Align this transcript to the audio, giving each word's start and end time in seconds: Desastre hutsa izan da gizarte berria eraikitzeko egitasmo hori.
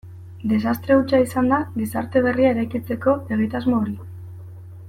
Desastre 0.51 0.95
hutsa 0.99 1.19
izan 1.25 1.51
da 1.53 1.59
gizarte 1.75 2.25
berria 2.29 2.49
eraikitzeko 2.57 3.15
egitasmo 3.39 3.83
hori. 3.83 3.99